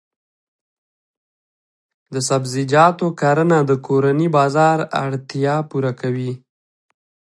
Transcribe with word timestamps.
د 2.13 2.15
سبزیجاتو 2.29 3.07
کرنه 3.21 3.57
د 3.69 3.71
کورني 3.85 4.27
بازار 4.37 4.77
اړتیا 5.03 5.55
پوره 5.69 5.91
کوي. 6.01 6.31